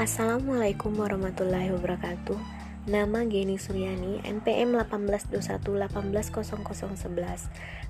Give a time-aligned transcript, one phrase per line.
[0.00, 2.40] Assalamualaikum warahmatullahi wabarakatuh.
[2.88, 5.36] Nama Geni Suryani NPM 1821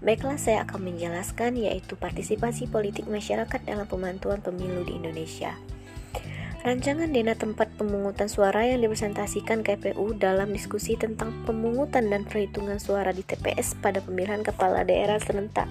[0.00, 5.52] Baiklah saya akan menjelaskan yaitu partisipasi politik masyarakat dalam pemantuan pemilu di Indonesia.
[6.64, 13.12] Rancangan Dena tempat pemungutan suara yang dipresentasikan KPU dalam diskusi tentang pemungutan dan perhitungan suara
[13.12, 15.68] di TPS pada pemilihan kepala daerah serentak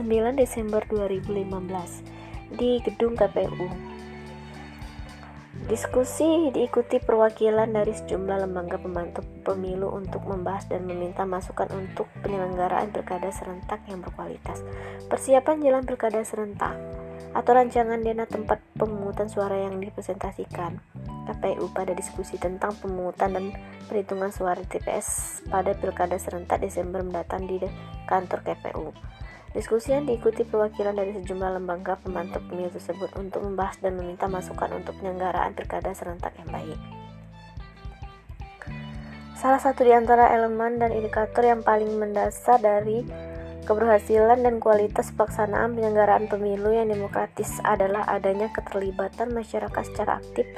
[0.32, 3.91] Desember 2015 di gedung KPU
[5.62, 12.90] Diskusi diikuti perwakilan dari sejumlah lembaga pembantu pemilu untuk membahas dan meminta masukan untuk penyelenggaraan
[12.90, 14.58] pilkada serentak yang berkualitas.
[15.06, 16.74] Persiapan jalan pilkada serentak
[17.32, 20.82] atau rancangan dana tempat pemungutan suara yang dipresentasikan
[21.30, 23.54] KPU pada diskusi tentang pemungutan dan
[23.86, 27.62] perhitungan suara TPS pada pilkada serentak Desember mendatang di
[28.10, 28.90] kantor KPU.
[29.52, 34.72] Diskusi yang diikuti perwakilan dari sejumlah lembaga pemantau pemilu tersebut untuk membahas dan meminta masukan
[34.72, 36.80] untuk penyelenggaraan pilkada serentak yang baik.
[39.36, 43.04] Salah satu di antara elemen dan indikator yang paling mendasar dari
[43.68, 50.48] keberhasilan dan kualitas pelaksanaan penyelenggaraan pemilu yang demokratis adalah adanya keterlibatan masyarakat secara aktif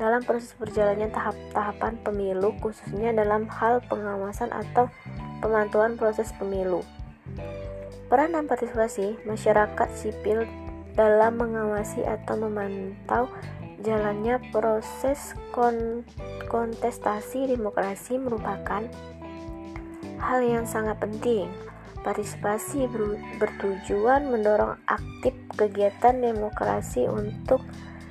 [0.00, 4.88] dalam proses berjalannya tahap-tahapan pemilu khususnya dalam hal pengawasan atau
[5.44, 6.80] pemantauan proses pemilu.
[8.10, 10.42] Peran dan partisipasi masyarakat sipil
[10.98, 13.30] dalam mengawasi atau memantau
[13.86, 16.02] jalannya proses kon
[16.50, 18.82] kontestasi demokrasi merupakan
[20.18, 21.46] hal yang sangat penting.
[22.02, 27.62] Partisipasi ber bertujuan mendorong aktif kegiatan demokrasi untuk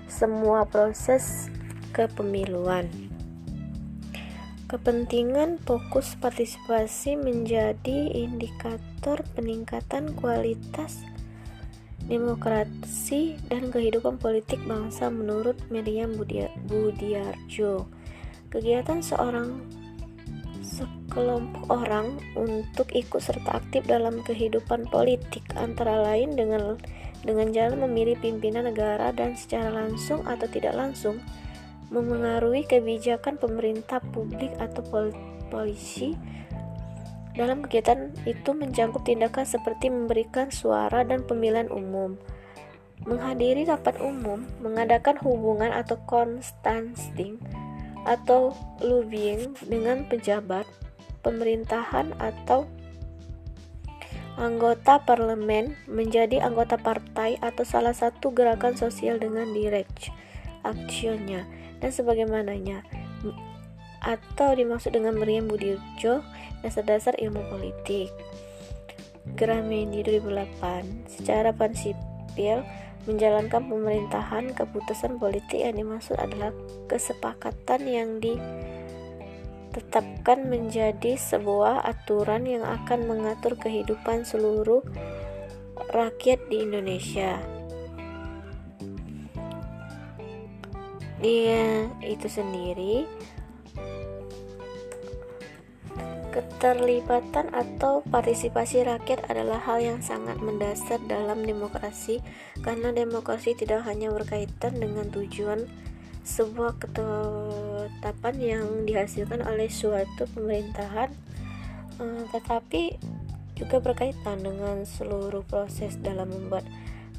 [0.08, 1.52] semua proses
[1.91, 3.09] kepemiluan.
[4.70, 11.02] Kepentingan fokus partisipasi menjadi indikator peningkatan kualitas
[12.06, 16.14] demokrasi dan kehidupan politik bangsa menurut Miriam
[16.70, 17.90] Budiarjo.
[18.53, 19.57] Kegiatan seorang
[20.62, 26.78] sekelompok orang untuk ikut serta aktif dalam kehidupan politik antara lain dengan
[27.25, 31.18] dengan jalan memilih pimpinan negara dan secara langsung atau tidak langsung
[31.89, 35.07] memengaruhi kebijakan pemerintah publik atau pol
[35.50, 36.13] polisi.
[37.33, 42.19] Dalam kegiatan itu mencakup tindakan seperti memberikan suara dan pemilihan umum,
[43.05, 47.39] menghadiri rapat umum, mengadakan hubungan atau constancing
[48.03, 50.67] atau lobbying dengan pejabat
[51.23, 52.67] pemerintahan atau
[54.39, 60.16] anggota parlemen menjadi anggota partai atau salah satu gerakan sosial dengan direct
[60.64, 61.46] actionnya
[61.80, 62.84] dan sebagaimananya.
[64.00, 66.24] Atau dimaksud dengan Meriam Budirjo
[66.64, 68.12] dasar-dasar ilmu politik.
[69.36, 72.64] Grameni 2008 secara prinsipil
[73.06, 76.52] menjalankan pemerintahan keputusan politik yang dimaksud adalah
[76.88, 78.19] kesepakatan yang
[79.72, 84.81] ditetapkan menjadi sebuah aturan yang akan mengatur kehidupan seluruh
[85.90, 87.59] rakyat di Indonesia
[91.19, 93.03] dia itu sendiri
[96.30, 102.22] Keterlibatan atau partisipasi rakyat adalah hal yang sangat mendasar dalam demokrasi
[102.62, 105.66] karena demokrasi tidak hanya berkaitan dengan tujuan
[106.22, 111.09] sebuah ketetapan yang dihasilkan oleh suatu pemerintahan
[111.97, 113.01] eh, tetapi
[113.57, 116.63] juga berkaitan dengan seluruh proses dalam membuat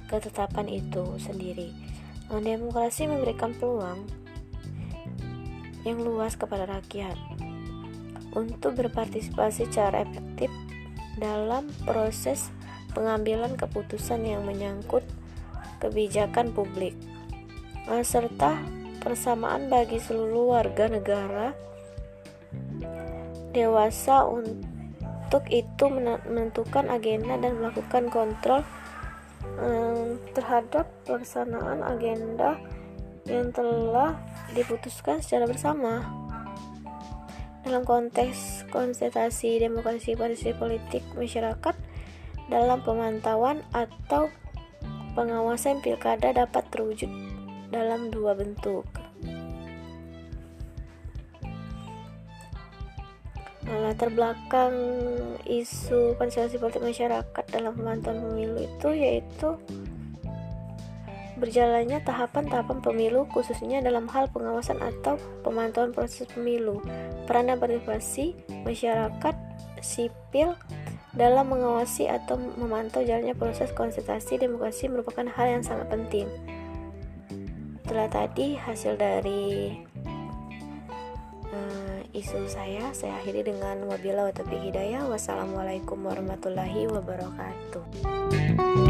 [0.07, 1.90] ketetapan itu sendiri.
[2.31, 4.07] Demokrasi memberikan peluang
[5.83, 7.19] yang luas kepada rakyat
[8.39, 10.49] untuk berpartisipasi secara efektif
[11.19, 12.55] dalam proses
[12.95, 15.03] pengambilan keputusan yang menyangkut
[15.83, 16.95] kebijakan publik,
[18.07, 18.63] serta
[19.01, 21.57] persamaan bagi seluruh warga negara
[23.51, 28.63] dewasa untuk itu menentukan agenda dan melakukan kontrol
[30.33, 32.57] terhadap pelaksanaan agenda
[33.29, 34.17] yang telah
[34.57, 36.03] diputuskan secara bersama.
[37.61, 41.77] Dalam konteks konsentrasi demokrasi partisipasi politik masyarakat
[42.49, 44.33] dalam pemantauan atau
[45.13, 47.13] pengawasan pilkada dapat terwujud
[47.69, 48.89] dalam dua bentuk.
[53.71, 54.75] Latar belakang
[55.47, 59.55] isu konsentrasi politik masyarakat dalam pemantauan pemilu itu yaitu
[61.41, 66.85] berjalannya tahapan-tahapan pemilu khususnya dalam hal pengawasan atau pemantauan proses pemilu.
[67.25, 68.37] Peran dan partisipasi
[68.69, 69.35] masyarakat
[69.81, 70.53] sipil
[71.17, 76.29] dalam mengawasi atau memantau jalannya proses konsentrasi demokrasi merupakan hal yang sangat penting.
[77.83, 79.75] Itulah tadi hasil dari
[81.55, 82.91] uh, isu saya.
[82.95, 85.07] Saya akhiri dengan wabila wa hidayah.
[85.07, 88.90] Wassalamualaikum warahmatullahi wabarakatuh.